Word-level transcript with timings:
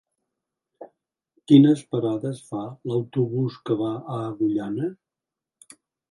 Quines 1.49 1.83
parades 1.95 2.39
fa 2.47 2.61
l'autobús 2.91 3.59
que 3.69 3.77
va 3.81 3.89
a 3.97 4.17
Agullana? 4.31 4.89